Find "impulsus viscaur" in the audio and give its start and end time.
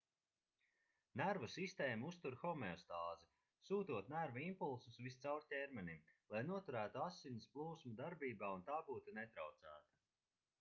4.45-5.47